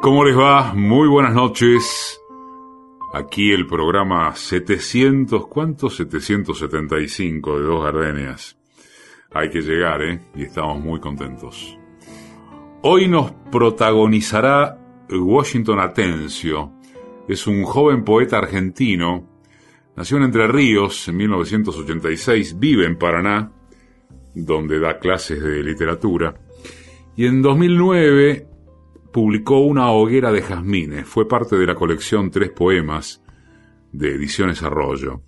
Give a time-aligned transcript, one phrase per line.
[0.00, 0.74] ¿Cómo les va?
[0.74, 2.20] Muy buenas noches.
[3.12, 5.96] Aquí el programa 700, ¿cuántos?
[5.96, 8.56] 775 de Dos Gardenias.
[9.32, 10.20] Hay que llegar, ¿eh?
[10.36, 11.76] Y estamos muy contentos.
[12.82, 14.78] Hoy nos protagonizará
[15.10, 16.74] Washington Atencio.
[17.26, 19.28] Es un joven poeta argentino.
[19.96, 23.50] Nació en Entre Ríos en 1986, vive en Paraná,
[24.32, 26.36] donde da clases de literatura.
[27.16, 28.46] Y en 2009
[29.12, 31.06] publicó Una hoguera de jazmines.
[31.06, 33.22] Fue parte de la colección Tres Poemas
[33.92, 35.22] de Ediciones Arroyo.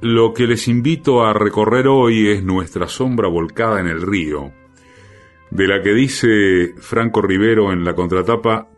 [0.00, 4.52] Lo que les invito a recorrer hoy es Nuestra sombra volcada en el río,
[5.50, 8.68] de la que dice Franco Rivero en la contratapa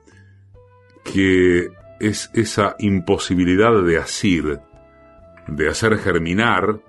[1.05, 1.69] que
[2.01, 4.61] es esa imposibilidad de asir,
[5.47, 6.81] de hacer germinar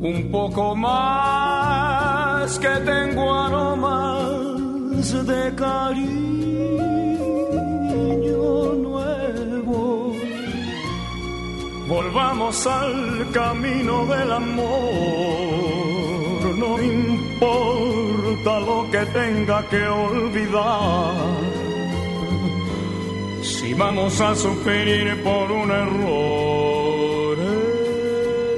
[0.00, 6.16] Un poco más que tengo aromas de cariño
[8.88, 10.12] nuevo.
[11.88, 14.66] Volvamos al camino del amor.
[16.62, 21.65] No importa lo que tenga que olvidar.
[23.66, 27.36] Si vamos a sufrir por un error,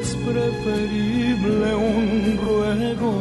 [0.02, 3.12] es preferible un ruego.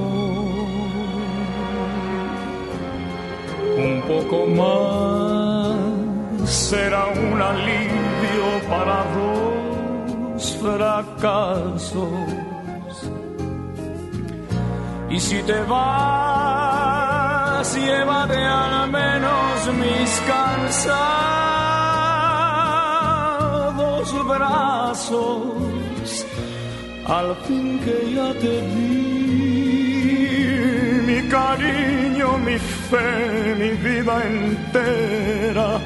[3.78, 5.78] Un poco más
[6.50, 12.10] será un alivio para dos fracasos
[15.10, 16.58] y si te vas,
[17.78, 21.57] llévate al menos mis cansados
[24.14, 25.44] brazos.
[27.06, 29.88] Al fin que ya te di
[31.08, 32.58] mi cariño, mi
[32.90, 35.80] fe, mi vida entera.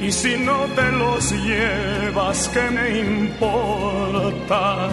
[0.00, 4.88] Y si no te los llevas, ¿qué me importa?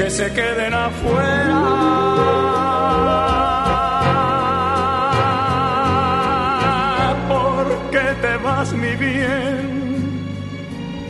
[0.00, 2.20] que se queden afuera.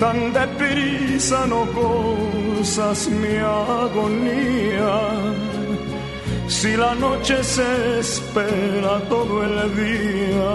[0.01, 4.99] Tan deprisa no cosas mi agonía.
[6.49, 10.53] Si la noche se espera todo el día,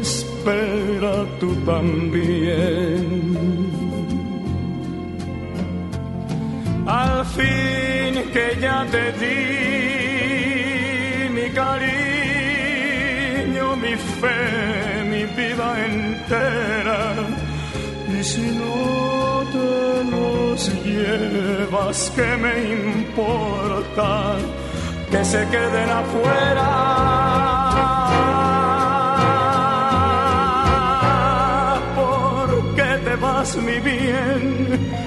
[0.00, 3.18] espera tú también.
[6.88, 9.38] al fin que ya te di
[11.36, 12.06] mi cariño,
[13.76, 17.37] mi fe, mi vida entera.
[18.18, 24.36] Y si no te los llevas, ¿qué me importa?
[25.10, 26.68] Que se queden afuera.
[31.96, 34.98] ¿Por qué te vas, mi bien?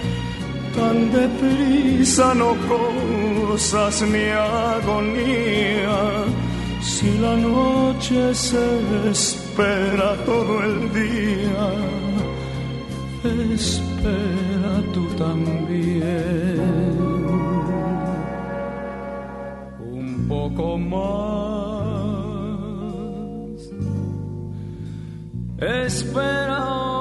[0.76, 6.00] tan deprisa no cosas mi agonía.
[6.82, 8.66] Si la noche se
[9.12, 11.64] espera todo el día,
[13.24, 16.60] espera tú también.
[19.80, 21.02] Un poco más.
[25.60, 27.01] Espera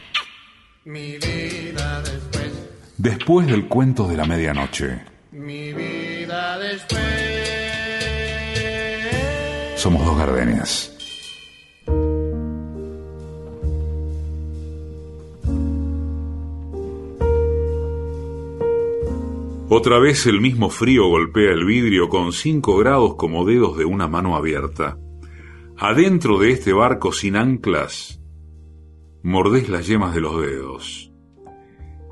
[3.31, 5.03] Después del cuento de la medianoche.
[5.31, 6.99] Mi vida después.
[9.77, 10.93] Somos dos gardenias.
[19.69, 24.09] Otra vez el mismo frío golpea el vidrio con cinco grados como dedos de una
[24.09, 24.97] mano abierta.
[25.77, 28.19] Adentro de este barco sin anclas,
[29.23, 31.10] mordés las yemas de los dedos.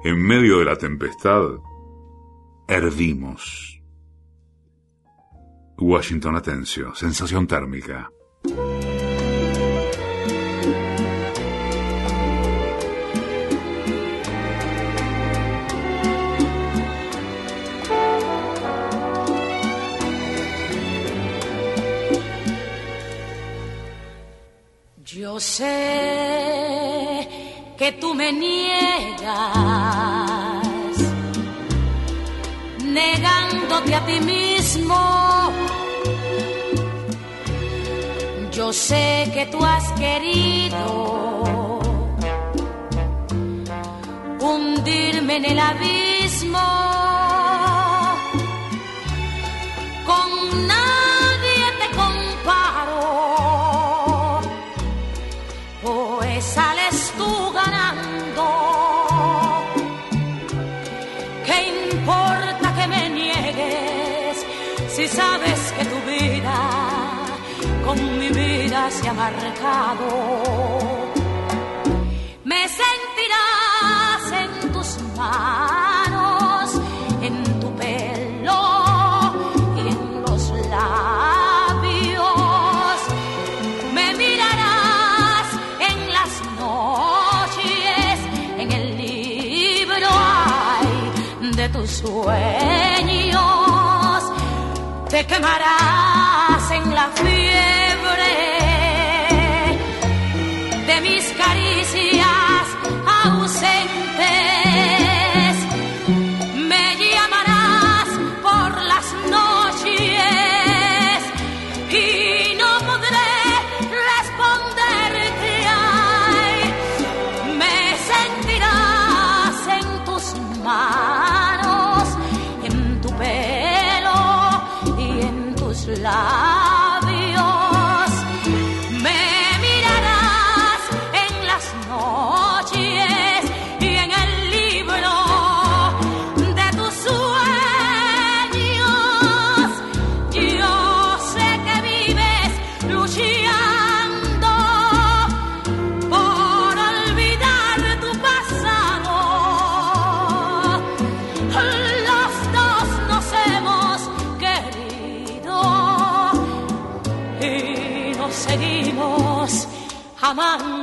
[0.02, 1.44] En medio de la tempestad,
[2.70, 3.82] herdimos.
[5.78, 8.10] Washington Atencio, sensación térmica.
[25.04, 26.49] Yo sé
[27.80, 29.30] que tú me niegas,
[32.84, 35.00] negándote a ti mismo.
[38.52, 41.80] Yo sé que tú has querido
[44.42, 46.99] hundirme en el abismo.
[68.92, 70.08] Se ha marcado?
[72.44, 76.82] Me sentirás en tus manos,
[77.22, 79.34] en tu pelo
[79.78, 82.24] y en los labios.
[83.94, 85.48] Me mirarás
[85.90, 88.20] en las noches,
[88.58, 91.12] en el libro ay,
[91.56, 93.40] de tus sueños.
[95.10, 95.99] Te quemarás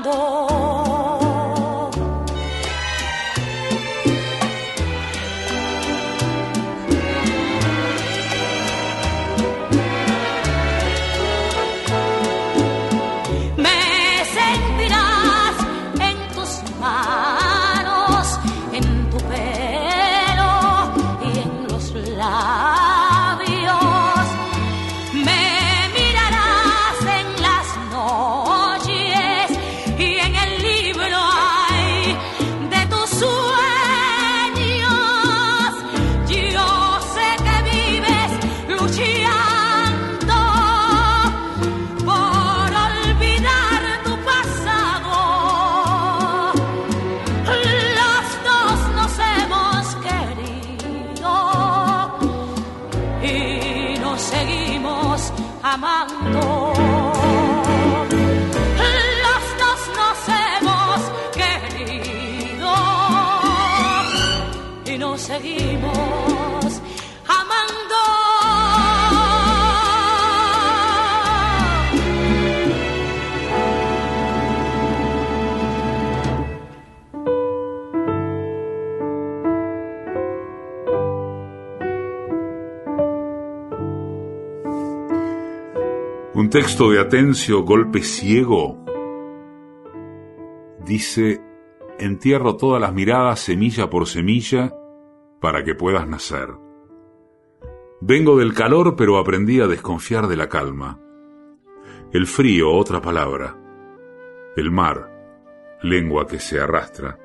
[0.06, 0.45] amando.
[65.18, 66.82] seguimos
[67.26, 67.96] amando.
[86.35, 88.85] Un texto de Atencio, Golpe Ciego,
[90.85, 91.40] dice,
[91.99, 94.73] entierro todas las miradas semilla por semilla
[95.40, 96.48] para que puedas nacer.
[98.00, 101.00] Vengo del calor pero aprendí a desconfiar de la calma.
[102.12, 103.56] El frío, otra palabra.
[104.56, 105.10] El mar,
[105.82, 107.18] lengua que se arrastra.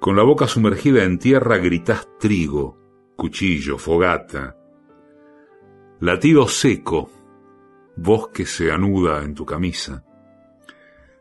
[0.00, 2.78] Con la boca sumergida en tierra gritas trigo,
[3.16, 4.56] cuchillo, fogata.
[6.00, 7.10] Latido seco,
[7.96, 10.04] voz que se anuda en tu camisa.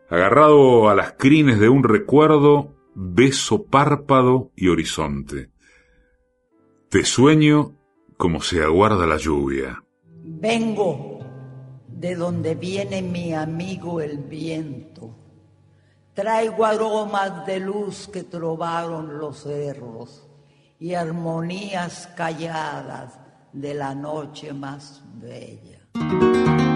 [0.09, 5.49] Agarrado a las crines de un recuerdo, beso párpado y horizonte.
[6.95, 7.73] Te sueño
[8.15, 9.83] como se aguarda la lluvia.
[10.23, 11.19] Vengo
[11.89, 15.13] de donde viene mi amigo el viento.
[16.13, 20.25] Traigo aromas de luz que trovaron los cerros
[20.79, 23.19] y armonías calladas
[23.51, 26.74] de la noche más bella.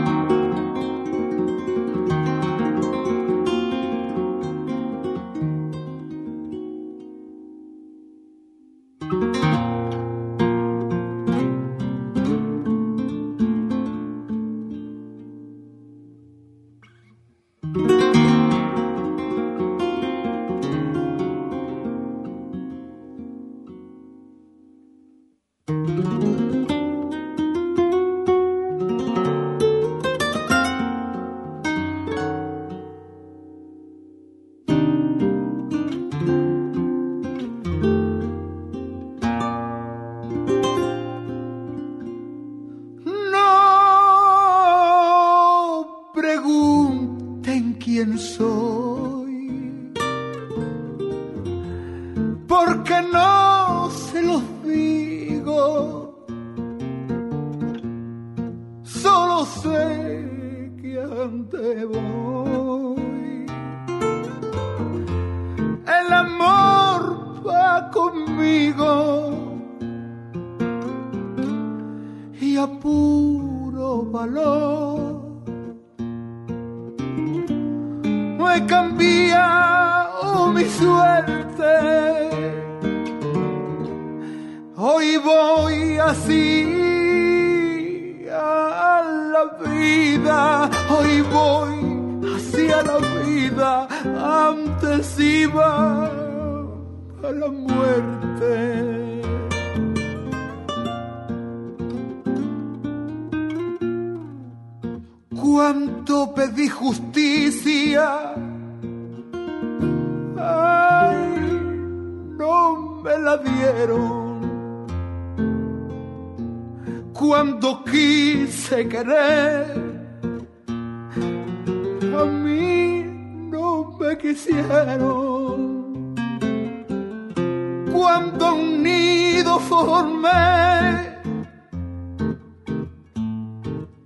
[127.92, 131.18] Cuando un nido formé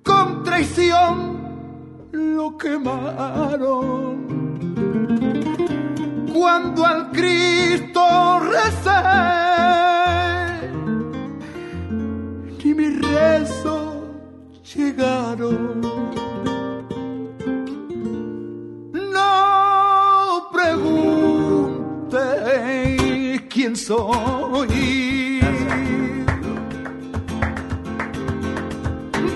[0.01, 1.41] con traición
[2.13, 4.13] lo quemaron.
[6.33, 9.03] Cuando al Cristo recé,
[12.63, 14.05] ni mi rezo
[14.73, 16.22] llegaron.
[23.83, 24.07] quiso.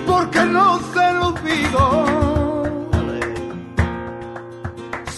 [0.06, 1.84] Porque no se lo digo,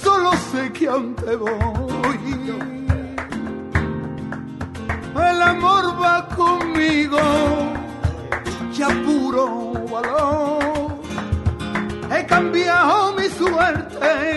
[0.03, 1.51] solo sé que ante voy.
[5.17, 7.19] El amor va conmigo,
[8.73, 11.01] ya puro valor.
[12.13, 14.30] He cambiado mi suerte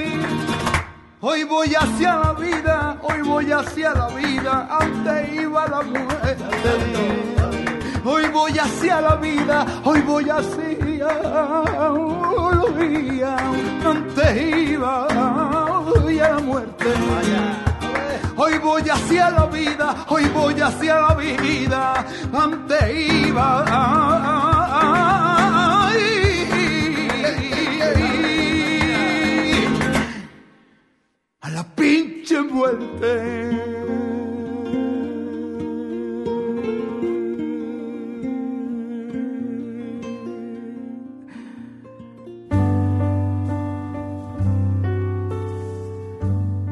[1.25, 6.37] Hoy voy hacia la vida, hoy voy hacia la vida, antes iba la mujer.
[8.03, 11.93] Hoy voy hacia la vida, hoy voy hacia la
[12.77, 13.37] vida,
[13.85, 16.93] antes iba a la muerte.
[18.35, 23.63] Hoy voy hacia la vida, hoy voy hacia la vida, antes iba.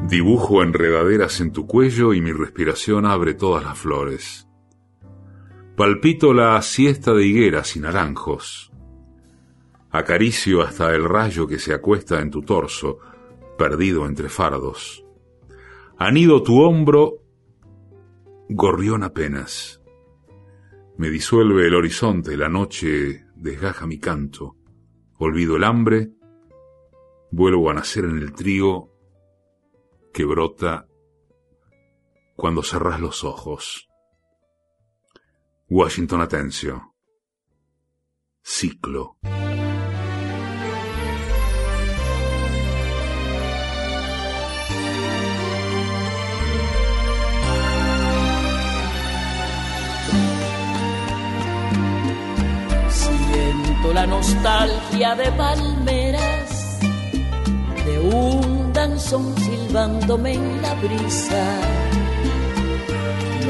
[0.08, 4.46] Dibujo enredaderas en tu cuello y mi respiración abre todas las flores.
[5.76, 8.72] Palpito la siesta de higueras y naranjos.
[9.90, 12.98] Acaricio hasta el rayo que se acuesta en tu torso,
[13.62, 15.06] perdido entre fardos.
[15.96, 17.22] Anido tu hombro,
[18.48, 19.80] gorrión apenas.
[20.96, 24.56] Me disuelve el horizonte, la noche desgaja mi canto.
[25.16, 26.10] Olvido el hambre,
[27.30, 28.90] vuelvo a nacer en el trigo
[30.12, 30.88] que brota
[32.34, 33.88] cuando cerras los ojos.
[35.68, 36.94] Washington Atencio.
[38.42, 39.18] Ciclo.
[53.90, 56.80] La nostalgia de palmeras,
[57.84, 61.44] de un danzón silbándome en la brisa,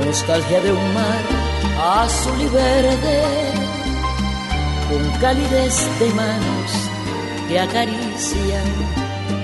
[0.04, 1.42] nostalgia de un mar
[2.02, 3.22] azul y verde,
[4.90, 6.70] con calidez de manos
[7.48, 8.68] que acarician.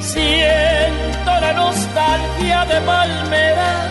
[0.00, 3.90] Siento la nostalgia de palmeras,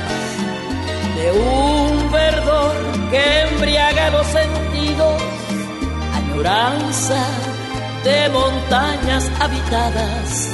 [1.15, 2.75] de un verdor
[3.11, 5.36] que embriaga los sentidos,
[8.03, 10.49] de montañas habitadas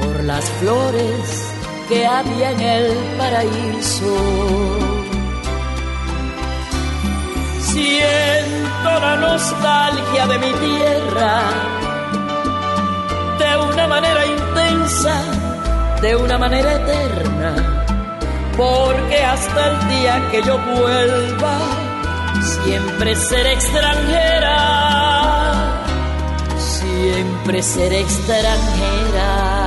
[0.00, 1.54] por las flores
[1.88, 4.16] que había en el paraíso.
[7.60, 11.40] Siento la nostalgia de mi tierra
[13.38, 15.22] de una manera intensa,
[16.02, 17.84] de una manera eterna,
[18.56, 21.56] porque hasta el día que yo vuelva,
[22.42, 25.03] siempre seré extranjera,
[27.24, 29.64] siempre seré extranjera.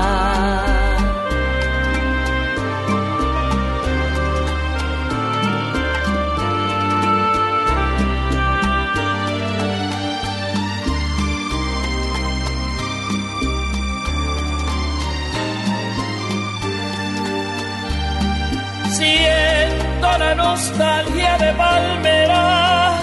[20.19, 23.01] la nostalgia de palmeras,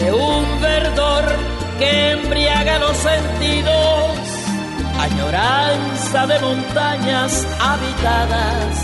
[0.00, 1.51] de un verdor
[1.82, 4.10] que embriaga los sentidos,
[5.00, 8.76] añoranza de montañas habitadas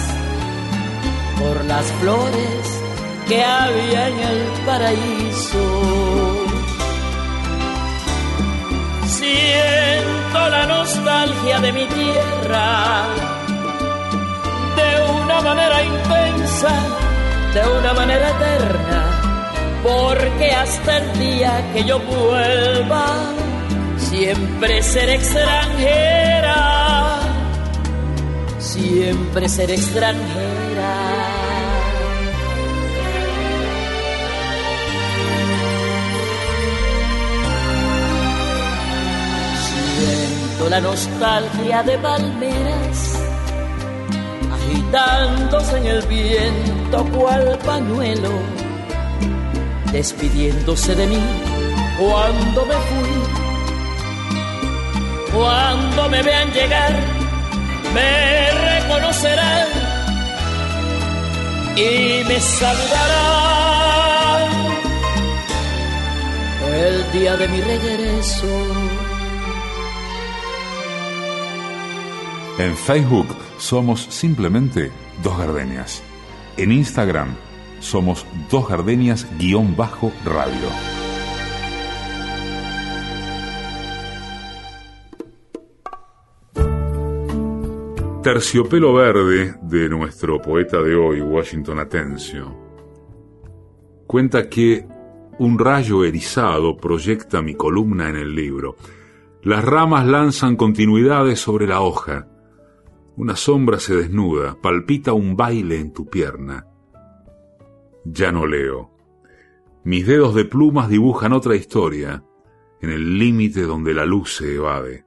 [1.38, 2.82] por las flores
[3.28, 5.64] que había en el paraíso.
[9.06, 13.04] Siento la nostalgia de mi tierra
[14.76, 16.72] de una manera intensa
[17.54, 19.07] de una manera eterna,
[19.88, 23.06] porque hasta el día que yo vuelva,
[23.96, 27.20] siempre seré extranjera,
[28.58, 30.94] siempre seré extranjera.
[39.68, 43.18] Siento la nostalgia de palmeras
[44.52, 48.30] agitándose en el viento cual pañuelo,
[49.92, 51.18] despidiéndose de mí
[51.98, 53.08] cuando me fui.
[55.32, 56.94] Cuando me vean llegar,
[57.94, 59.68] me reconocerán
[61.76, 63.68] y me saludarán
[66.74, 68.46] el día de mi regreso.
[72.58, 74.90] En Facebook somos simplemente
[75.22, 76.02] Dos Gardenias.
[76.56, 77.36] En Instagram
[77.80, 80.68] somos Dos Gardenias-radio.
[88.22, 92.54] Terciopelo Verde de nuestro poeta de hoy, Washington Atencio,
[94.06, 94.86] cuenta que
[95.38, 98.76] un rayo erizado proyecta mi columna en el libro.
[99.42, 102.26] Las ramas lanzan continuidades sobre la hoja
[103.18, 106.67] una sombra se desnuda, palpita un baile en tu pierna.
[108.04, 108.90] Ya no leo.
[109.84, 112.24] Mis dedos de plumas dibujan otra historia,
[112.80, 115.06] en el límite donde la luz se evade.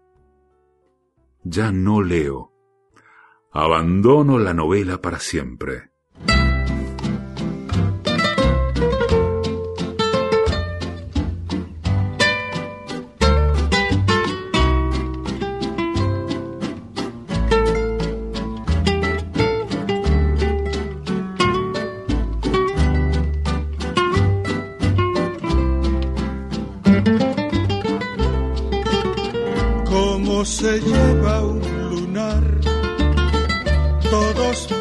[1.44, 2.52] Ya no leo.
[3.52, 5.91] Abandono la novela para siempre.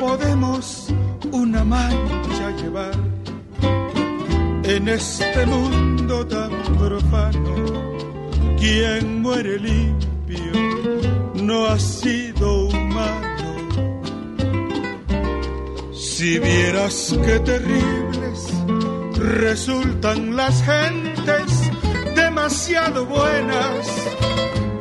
[0.01, 0.89] Podemos
[1.31, 2.95] una mancha llevar
[4.65, 7.55] en este mundo tan profano
[8.59, 10.53] quien muere limpio
[11.35, 13.51] no ha sido humano.
[15.93, 18.53] Si vieras qué terribles
[19.17, 21.71] resultan las gentes
[22.15, 23.87] demasiado buenas,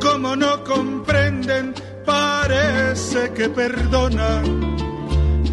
[0.00, 4.69] como no comprenden, parece que perdonan,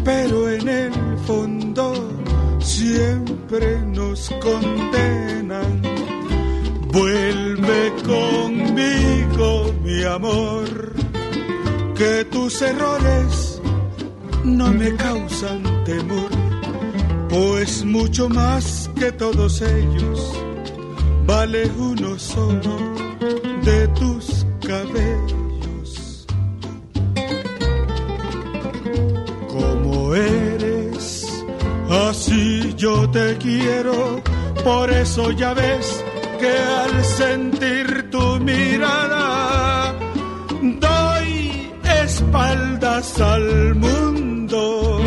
[0.08, 1.92] pero en el fondo
[2.60, 5.82] siempre nos condenan.
[6.90, 10.94] Vuelve conmigo, mi amor,
[11.94, 13.60] que tus errores
[14.44, 16.30] no me causan temor,
[17.28, 20.32] pues mucho más que todos ellos
[21.26, 22.74] vale uno solo
[23.62, 25.37] de tus cabellos.
[32.78, 34.22] Yo te quiero,
[34.62, 36.04] por eso ya ves
[36.38, 39.94] que al sentir tu mirada
[40.62, 41.72] doy
[42.04, 45.00] espaldas al mundo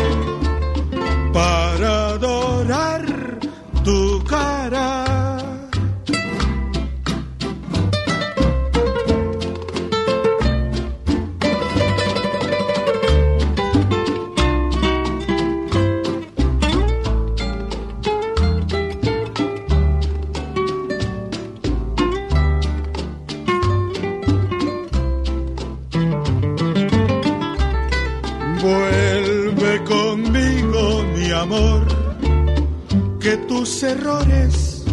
[33.82, 34.84] errores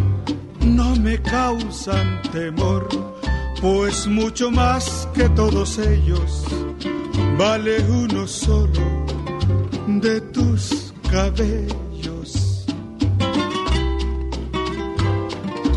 [0.62, 2.88] no me causan temor,
[3.62, 6.43] pues mucho más que todos ellos
[7.38, 9.05] vale uno solo
[9.88, 12.65] de tus cabellos.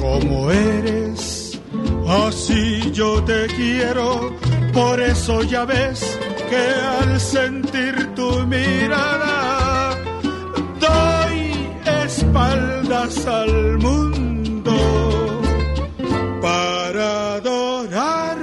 [0.00, 1.60] Como eres,
[2.08, 4.34] así yo te quiero,
[4.72, 6.11] por eso ya ves
[6.52, 6.68] que
[7.00, 9.96] al sentir tu mirada
[10.84, 11.38] doy
[12.04, 13.08] espalda
[13.40, 14.76] al mundo
[16.42, 18.38] para adorar,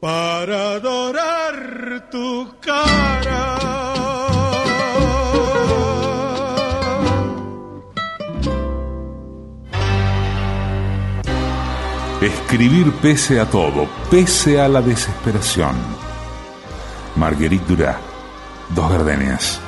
[0.00, 3.44] para adorar tu cara.
[12.20, 16.01] Escribir pese a todo, pese a la desesperación.
[17.22, 18.00] Marguerite Durá,
[18.74, 19.60] Dos Gardenias,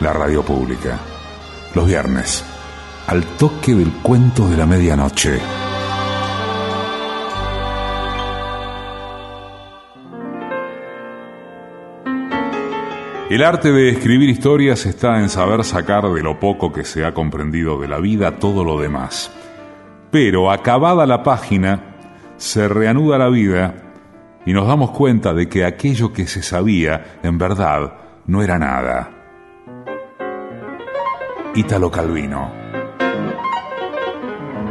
[0.00, 0.98] la radio pública,
[1.72, 2.44] los viernes
[3.06, 5.38] al toque del cuento de la medianoche.
[13.30, 17.14] El arte de escribir historias está en saber sacar de lo poco que se ha
[17.14, 19.30] comprendido de la vida todo lo demás.
[20.10, 21.84] Pero acabada la página,
[22.36, 23.85] se reanuda la vida
[24.46, 27.92] y nos damos cuenta de que aquello que se sabía, en verdad,
[28.26, 29.10] no era nada.
[31.54, 32.66] Ítalo Calvino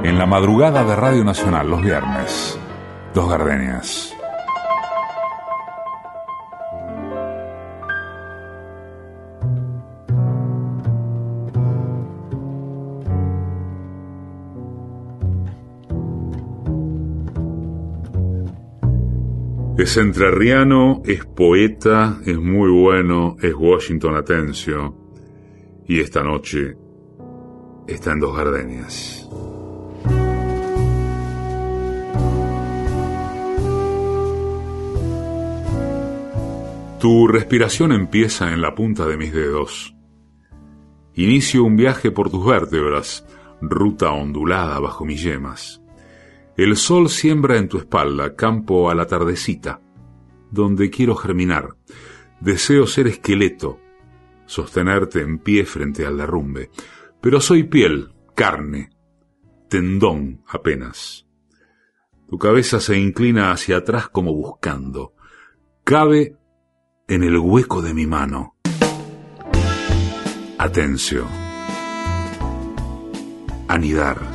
[0.05, 2.59] en la madrugada de Radio Nacional los viernes.
[3.15, 4.14] Dos gardenias.
[19.85, 24.97] Es entrerriano, es poeta, es muy bueno, es Washington Atencio.
[25.87, 26.75] Y esta noche
[27.87, 29.29] está en Dos Gardenias.
[36.99, 39.95] Tu respiración empieza en la punta de mis dedos.
[41.13, 43.23] Inicio un viaje por tus vértebras,
[43.61, 45.84] ruta ondulada bajo mis yemas.
[46.57, 49.81] El sol siembra en tu espalda campo a la tardecita,
[50.51, 51.75] donde quiero germinar.
[52.39, 53.79] Deseo ser esqueleto,
[54.45, 56.69] sostenerte en pie frente al derrumbe.
[57.19, 58.91] Pero soy piel, carne,
[59.67, 61.25] tendón apenas.
[62.29, 65.13] Tu cabeza se inclina hacia atrás como buscando.
[65.83, 66.37] Cabe
[67.07, 68.55] en el hueco de mi mano.
[70.57, 71.27] Atención.
[73.67, 74.34] Anidar.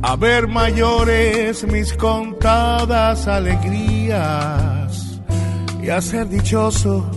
[0.00, 5.20] A ver mayores mis contadas alegrías
[5.82, 7.10] y a ser dichoso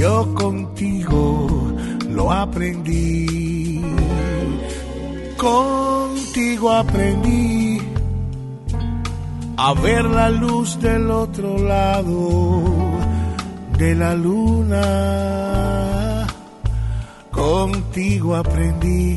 [0.00, 1.74] yo contigo
[2.08, 3.82] lo aprendí.
[5.36, 7.82] Contigo aprendí
[9.56, 12.62] a ver la luz del otro lado
[13.76, 14.86] de la luna.
[17.30, 19.16] Contigo aprendí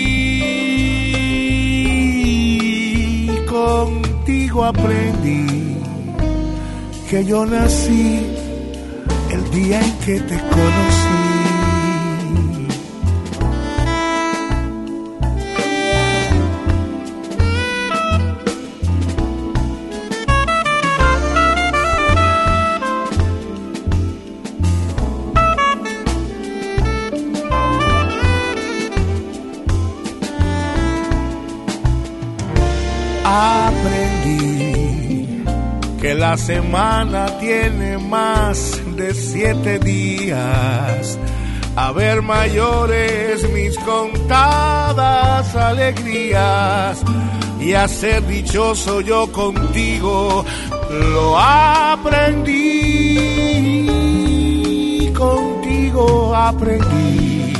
[3.61, 5.77] Contigo aprendí
[7.07, 8.19] que yo nací
[9.29, 11.30] el día en que te conocí.
[36.21, 41.17] La semana tiene más de siete días.
[41.75, 47.01] A ver mayores mis contadas alegrías
[47.59, 50.45] y a ser dichoso yo contigo
[50.91, 52.67] lo aprendí.
[55.17, 57.53] Contigo aprendí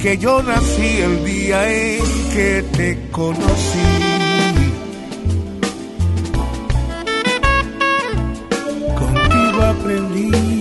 [0.00, 3.99] que yo nací el día en que te conocí.
[9.80, 10.59] Aprendí.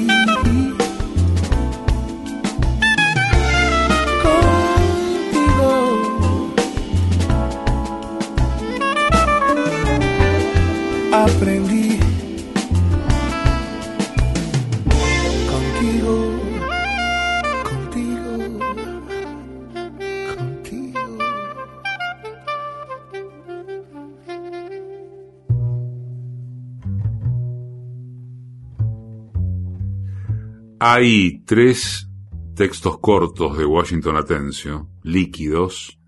[30.92, 32.10] Hay tres
[32.56, 36.00] textos cortos de Washington Atencio, líquidos,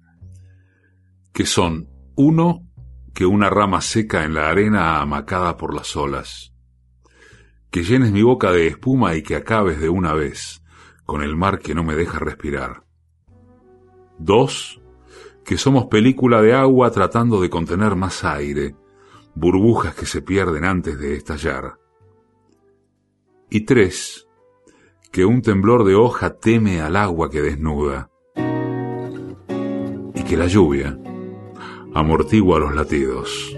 [1.32, 2.68] que son uno
[3.14, 6.56] que una rama seca en la arena amacada por las olas,
[7.70, 10.64] que llenes mi boca de espuma y que acabes de una vez
[11.06, 12.84] con el mar que no me deja respirar.
[14.18, 14.82] Dos,
[15.46, 18.76] que somos película de agua tratando de contener más aire,
[19.36, 21.78] burbujas que se pierden antes de estallar.
[23.48, 24.28] Y tres,
[25.12, 28.10] que un temblor de hoja teme al agua que desnuda
[30.16, 30.98] y que la lluvia
[31.94, 33.54] amortigua los latidos.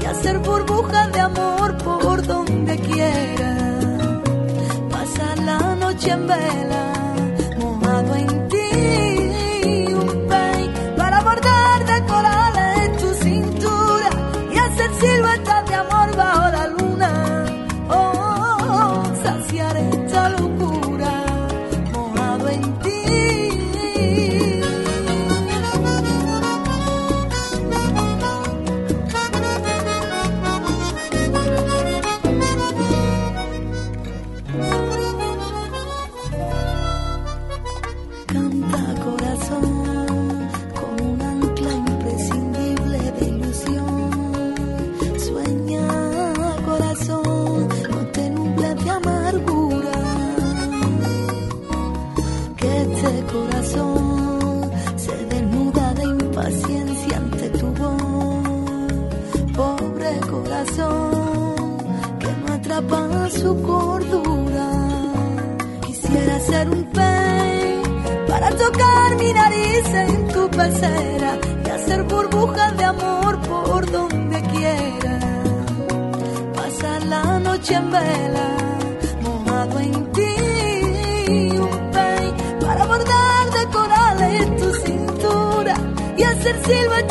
[0.00, 3.80] Y hacer burbujas de amor por donde quiera.
[4.90, 6.81] Pasar la noche en vela,
[53.02, 59.52] dulce corazón se desnuda de impaciencia ante tu voz.
[59.56, 61.76] Pobre corazón
[62.20, 64.70] que no atrapa su cordura.
[65.86, 72.84] Quisiera ser un pez para tocar mi nariz en tu pecera y hacer burbujas de
[72.84, 75.18] amor por donde quiera.
[76.54, 78.51] Pasar la noche en vela
[86.72, 87.01] y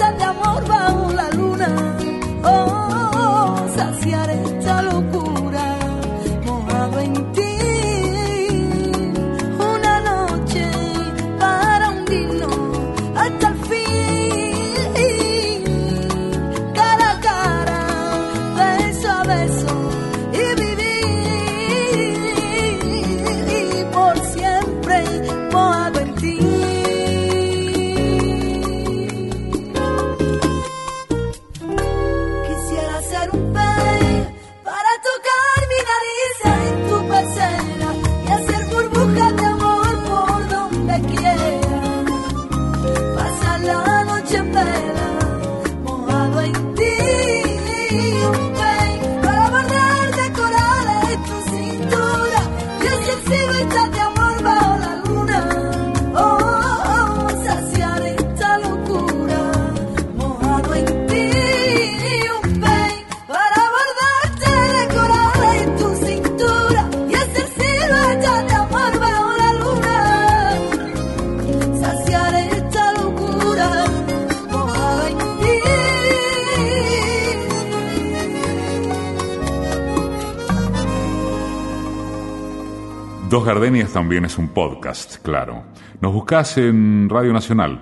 [83.32, 85.64] Dos Gardenias también es un podcast, claro.
[86.02, 87.82] Nos buscás en Radio Nacional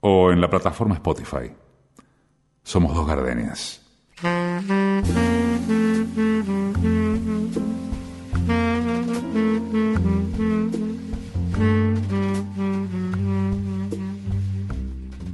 [0.00, 1.52] o en la plataforma Spotify.
[2.62, 3.86] Somos Dos Gardenias.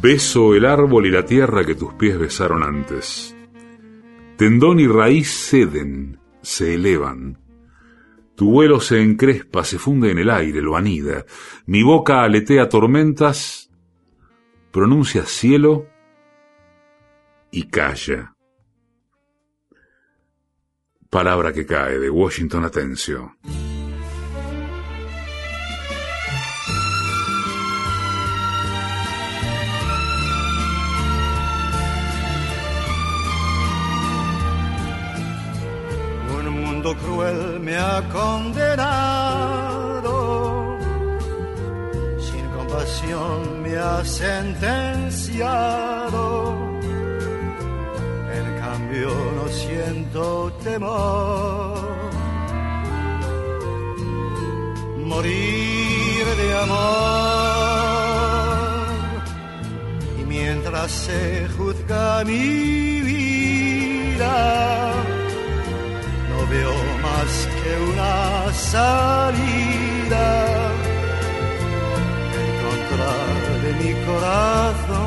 [0.03, 3.37] Beso el árbol y la tierra que tus pies besaron antes.
[4.37, 7.44] Tendón y raíz ceden, se elevan.
[8.37, 11.25] Tu vuelo se encrespa, se funde en el aire, lo anida.
[11.67, 13.71] Mi boca aletea tormentas,
[14.73, 15.87] pronuncia cielo
[17.53, 18.35] y calla.
[21.11, 23.37] Palabra que cae de Washington Atencio.
[37.03, 39.57] Cruel me ha condenado,
[42.19, 44.65] sin compasión me ha sentenciado.
[48.39, 51.95] En cambio no siento temor.
[55.05, 57.45] Morir de amor
[60.19, 64.35] y mientras se juzga mi vida
[68.55, 70.27] salida
[72.43, 73.13] en contra
[73.63, 75.05] de mi corazón.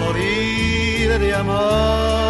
[0.00, 2.23] Morir de amor,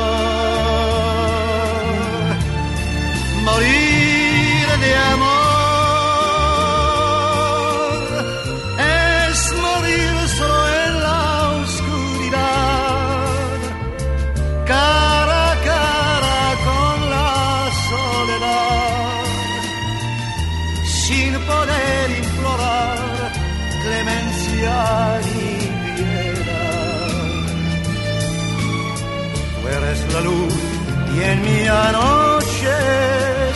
[31.89, 33.55] anochecer,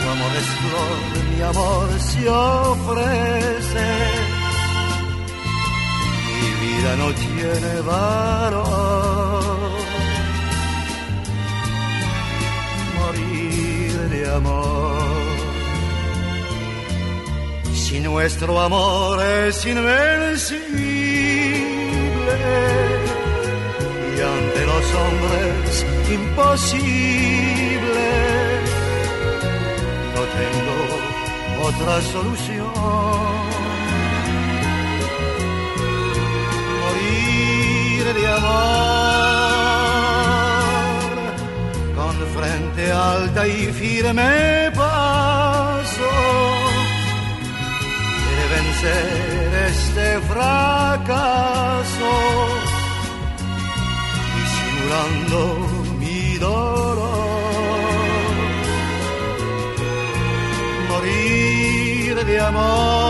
[0.00, 0.48] tu amor es
[1.30, 3.88] mi amor se ofrece
[6.42, 9.42] mi vida no tiene valor.
[12.98, 14.92] Morir de amor.
[17.74, 20.62] Si nuestro amor es invencible
[24.94, 28.10] hombres imposible,
[30.14, 30.76] no tengo
[31.68, 32.72] otra solución.
[36.82, 38.42] morir de amor,
[41.96, 46.10] con frente alta y firme paso,
[48.36, 52.12] de vencer este fracaso,
[54.92, 55.40] llorando
[55.98, 56.98] mi dolor.
[60.88, 63.01] Morir de amor,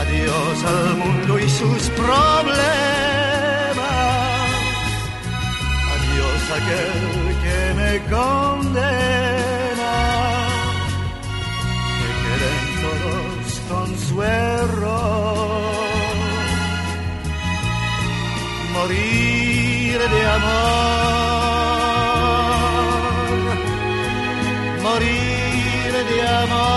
[0.00, 2.56] Adiós al mundo y sus problemas.
[5.94, 6.94] Adiós aquel
[7.42, 9.94] que me condena.
[11.98, 15.66] Que queden todos con su error.
[18.74, 20.95] Morir de amor.
[26.36, 26.75] Morir de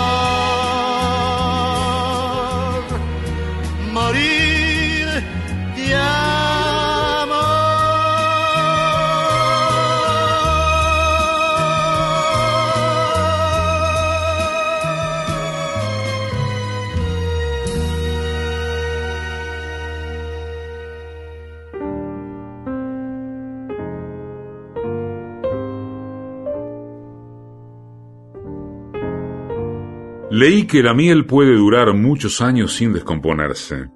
[30.40, 33.90] Leí que la miel puede durar muchos años sin descomponerse.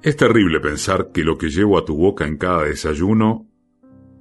[0.00, 3.48] Es terrible pensar que lo que llevo a tu boca en cada desayuno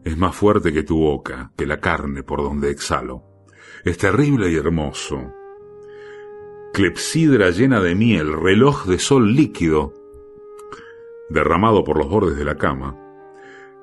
[0.04, 3.22] es más fuerte que tu boca, que la carne por donde exhalo.
[3.86, 5.32] Es terrible y hermoso.
[6.74, 9.94] Clepsidra llena de miel, reloj de sol líquido,
[11.30, 12.98] derramado por los bordes de la cama.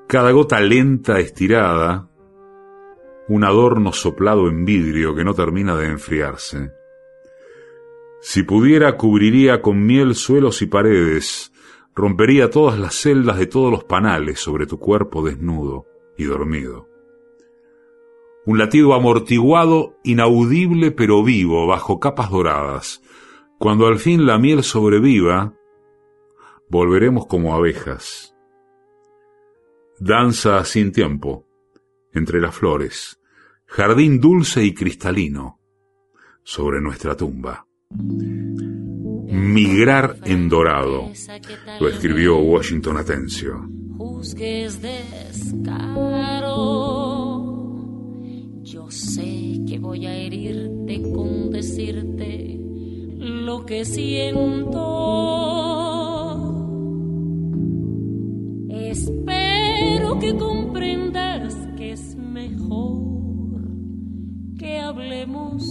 [0.09, 2.09] Cada gota lenta, estirada,
[3.27, 6.71] un adorno soplado en vidrio que no termina de enfriarse.
[8.21, 11.51] Si pudiera, cubriría con miel suelos y paredes,
[11.95, 15.85] rompería todas las celdas de todos los panales sobre tu cuerpo desnudo
[16.17, 16.87] y dormido.
[18.45, 23.01] Un latido amortiguado, inaudible pero vivo, bajo capas doradas.
[23.57, 25.53] Cuando al fin la miel sobreviva,
[26.69, 28.35] volveremos como abejas.
[29.97, 31.45] Danza sin tiempo,
[32.15, 33.19] entre las flores,
[33.65, 35.59] jardín dulce y cristalino,
[36.43, 37.67] sobre nuestra tumba.
[39.27, 41.11] Migrar en dorado,
[41.79, 43.69] lo escribió Washington Atencio.
[43.97, 46.55] juzgues descaro.
[48.63, 52.59] Yo sé que voy a herirte con decirte
[53.17, 54.81] lo que siento.
[58.69, 61.64] Espero que comprendas
[62.35, 63.61] mejor
[64.59, 65.63] que hablemos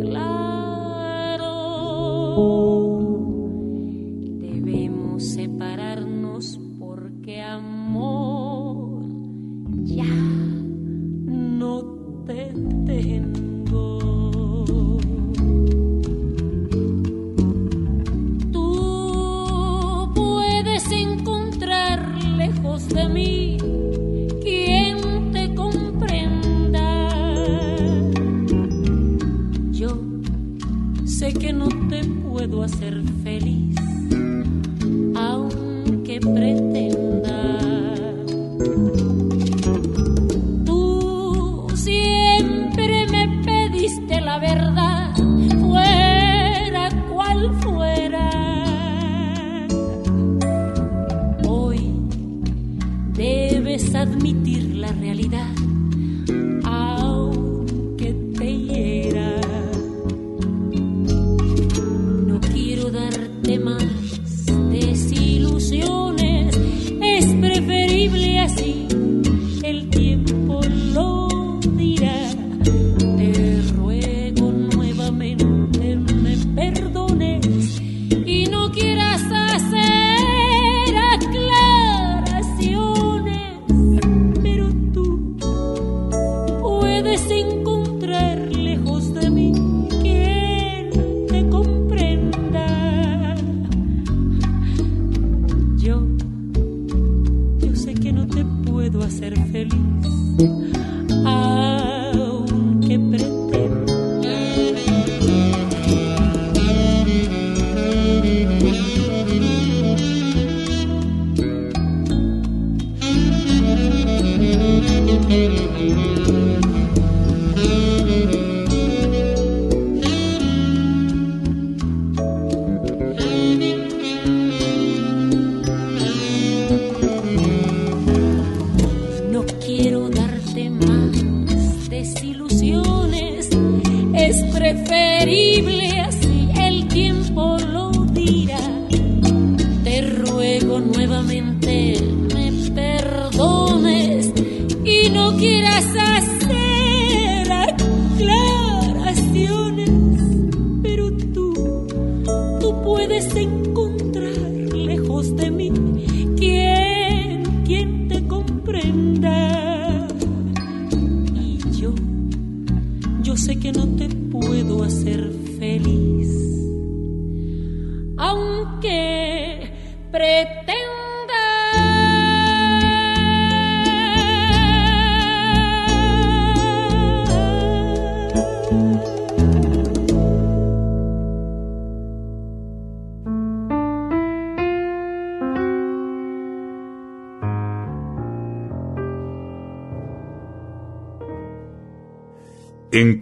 [0.00, 1.50] claro.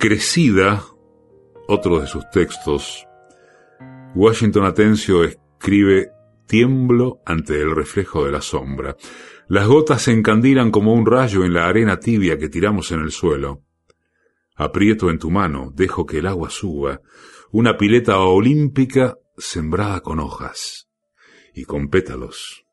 [0.01, 0.85] En Crecida,
[1.67, 3.05] otro de sus textos,
[4.15, 6.13] Washington Atencio escribe
[6.47, 8.97] Tiemblo ante el reflejo de la sombra.
[9.49, 13.11] Las gotas se encandilan como un rayo en la arena tibia que tiramos en el
[13.11, 13.65] suelo.
[14.55, 17.01] Aprieto en tu mano, dejo que el agua suba,
[17.51, 20.89] una pileta olímpica sembrada con hojas
[21.53, 22.65] y con pétalos.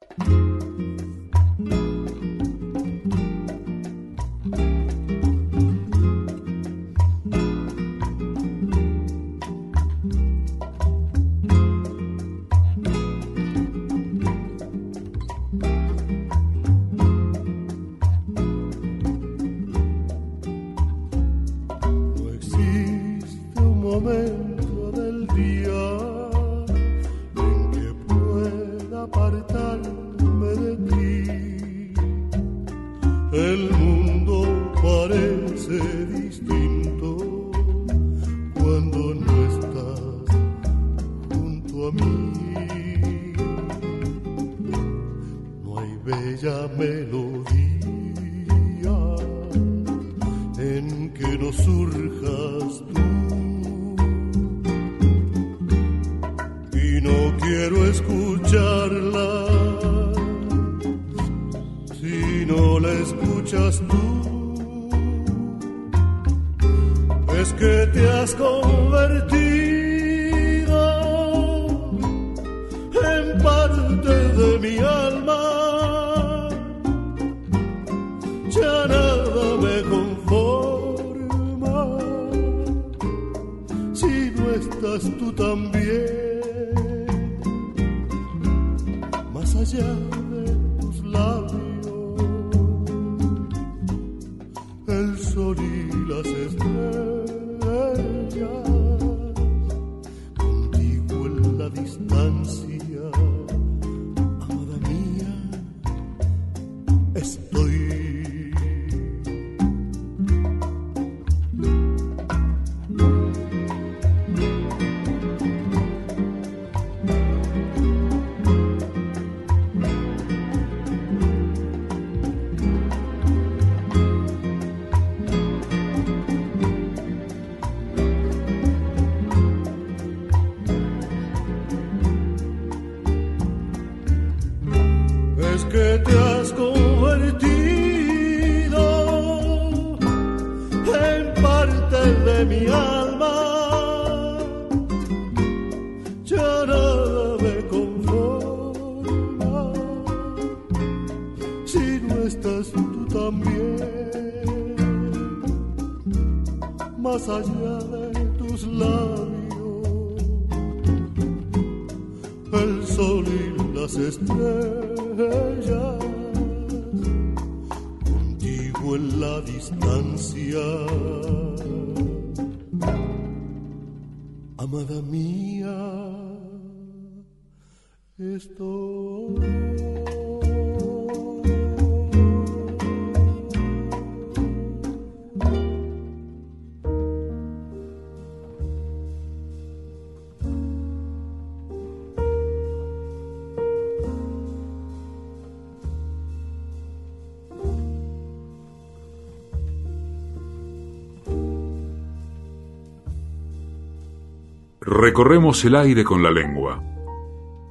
[204.98, 206.82] Recorremos el aire con la lengua,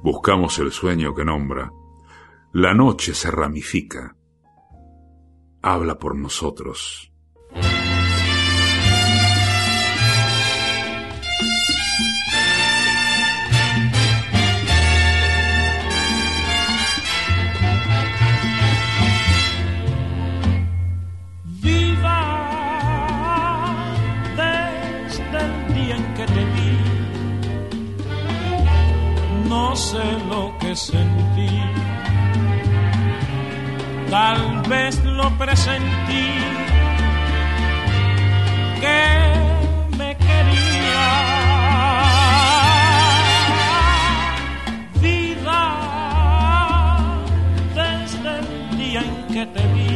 [0.03, 1.73] buscamos el sueño que nombra,
[2.53, 4.15] la noche se ramifica,
[5.63, 7.14] habla por nosotros.
[29.95, 31.51] Sé lo que sentí.
[34.09, 36.27] Tal vez lo presentí
[38.83, 39.03] que
[39.99, 41.05] me quería.
[45.01, 45.61] Vida
[47.79, 49.93] desde el día en que te vi,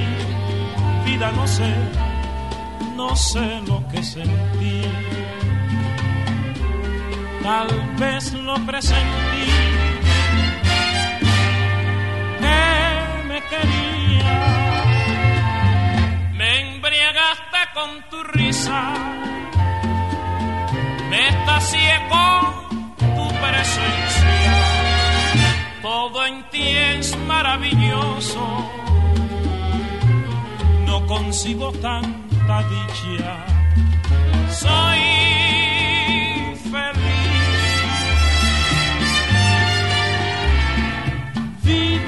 [1.06, 1.72] vida no sé,
[2.96, 4.80] no sé lo que sentí
[7.50, 9.79] tal vez lo presentí
[13.50, 14.34] quería.
[16.34, 18.82] Me embriagaste con tu risa,
[21.10, 24.56] me estacié con tu presencia.
[25.82, 28.44] Todo en ti es maravilloso,
[30.86, 33.46] no consigo tanta dicha.
[34.50, 35.00] Soy
[36.72, 37.20] feliz.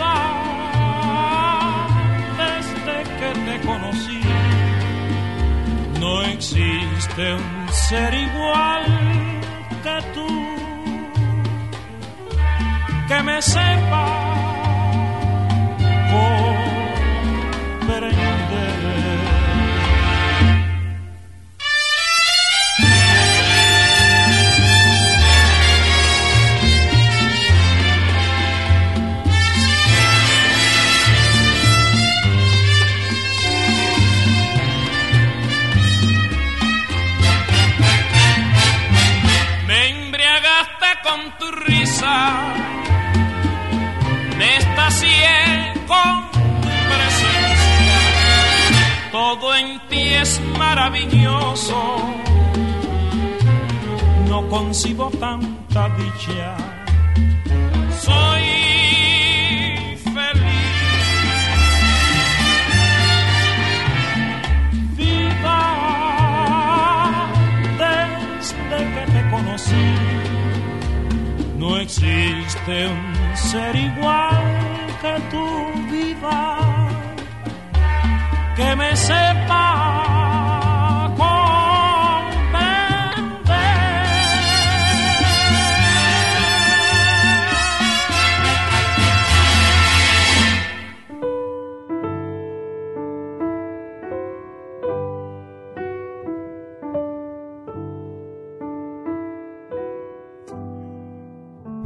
[0.01, 0.30] conocí.
[6.01, 8.85] No existe un ser igual
[9.83, 10.27] que tú
[13.07, 14.21] que me sepa.
[45.91, 46.13] Con
[46.93, 47.99] presencia.
[49.11, 51.79] Todo en ti es maravilloso,
[54.29, 56.55] no concibo tanta dicha.
[58.05, 58.43] Soy
[60.15, 60.71] feliz.
[68.69, 69.89] Desde que te conocí
[71.57, 74.70] no existe un ser igual
[75.01, 75.45] que tú
[75.89, 76.59] viva
[78.55, 80.20] que me sepa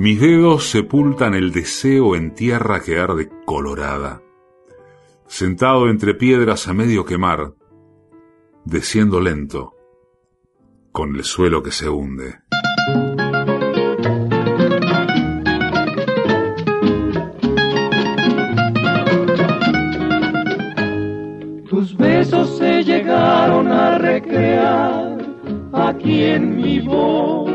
[0.05, 4.21] Mis dedos sepultan el deseo en tierra que arde colorada.
[5.25, 7.55] Sentado entre piedras a medio quemar,
[8.65, 9.73] desciendo lento,
[10.91, 12.35] con el suelo que se hunde.
[21.67, 25.17] Tus besos se llegaron a recrear
[25.73, 27.54] aquí en mi boca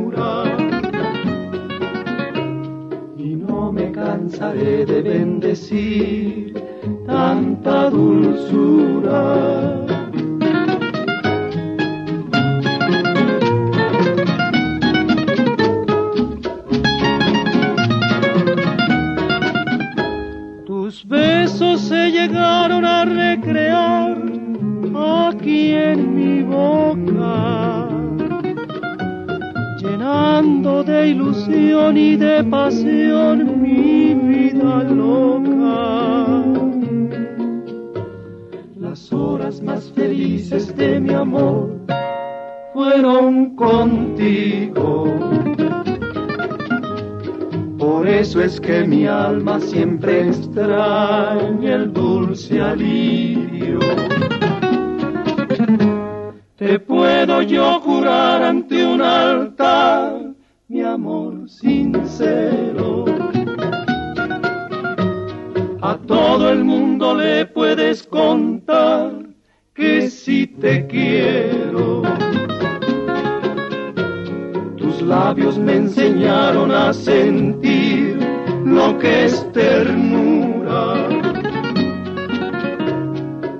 [4.41, 6.53] cansaré de bendecir
[7.05, 9.80] tanta dulzura.
[31.11, 36.43] Ilusión y de pasión mi vida loca.
[38.79, 41.77] Las horas más felices de mi amor
[42.73, 45.13] fueron contigo.
[47.77, 53.79] Por eso es que mi alma siempre extraña el dulce alivio.
[56.55, 60.20] Te puedo yo jurar ante un altar
[60.93, 63.05] amor sincero.
[65.81, 69.11] A todo el mundo le puedes contar
[69.73, 72.03] que si te quiero.
[74.77, 78.19] Tus labios me enseñaron a sentir
[78.65, 81.07] lo que es ternura.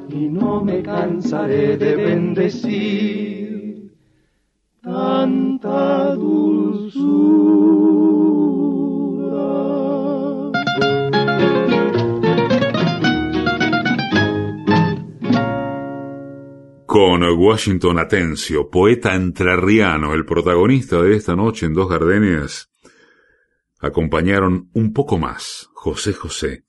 [0.10, 3.92] Y no me cansaré de bendecir
[4.84, 6.02] tanta.
[16.92, 22.70] Con Washington Atencio, poeta entrerriano, el protagonista de esta noche en Dos Gardenias,
[23.80, 26.66] acompañaron un poco más José José.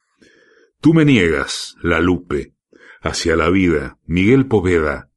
[0.81, 2.55] Tú me niegas, La Lupe,
[3.01, 5.11] hacia la vida, Miguel Poveda.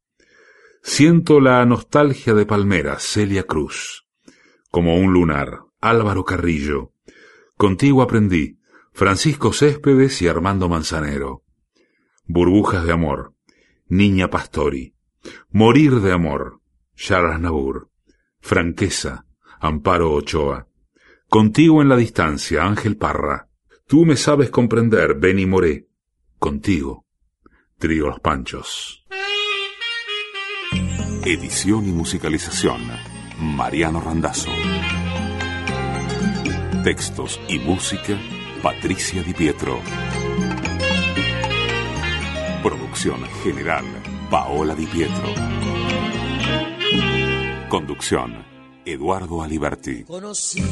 [0.81, 4.07] Siento la nostalgia de Palmera, Celia Cruz.
[4.71, 6.93] Como un lunar, Álvaro Carrillo.
[7.57, 8.57] Contigo aprendí,
[8.91, 11.43] Francisco Céspedes y Armando Manzanero.
[12.25, 13.35] Burbujas de amor,
[13.87, 14.94] Niña Pastori.
[15.49, 16.61] Morir de amor,
[16.95, 17.89] Charles Nabur.
[18.45, 19.25] Franqueza,
[19.59, 20.67] Amparo Ochoa.
[21.27, 23.49] Contigo en la distancia, Ángel Parra.
[23.87, 25.87] Tú me sabes comprender, Benny Moré.
[26.37, 27.07] Contigo,
[27.79, 29.03] Trío Los Panchos.
[31.25, 32.81] Edición y musicalización,
[33.39, 34.51] Mariano Randazzo.
[36.83, 38.15] Textos y música,
[38.61, 39.79] Patricia Di Pietro.
[42.61, 43.85] Producción general,
[44.29, 45.27] Paola Di Pietro.
[47.69, 48.43] Conducción,
[48.85, 50.03] Eduardo Aliberti.
[50.03, 50.63] Conocí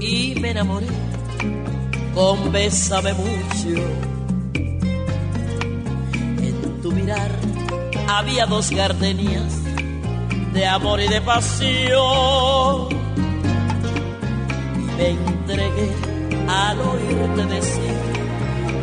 [0.00, 0.86] y me enamoré
[2.14, 3.82] con Bésame mucho.
[6.40, 7.30] En tu mirar
[8.08, 9.52] había dos gardenias
[10.52, 12.88] de amor y de pasión.
[14.76, 15.90] Y me entregué
[16.48, 17.94] al oírte decir,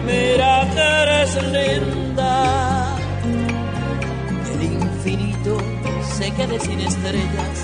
[0.06, 2.83] mira que eres linda.
[6.24, 7.56] Se quede sin estrellas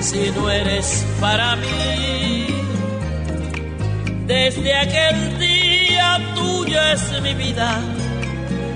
[0.00, 2.46] si no eres para mí.
[4.26, 7.82] Desde aquel día tuya es mi vida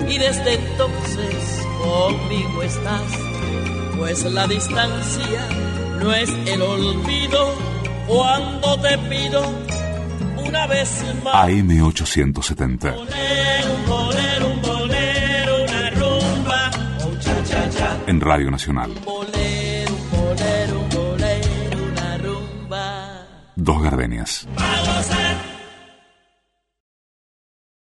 [0.09, 3.09] y desde entonces conmigo estás,
[3.97, 5.41] pues la distancia
[6.01, 7.55] no es el olvido
[8.07, 9.41] cuando te pido
[10.45, 10.89] una vez
[11.23, 11.35] más.
[11.35, 12.93] AM870.
[18.15, 18.91] En Radio Nacional.
[23.57, 24.47] Dos Gardenias.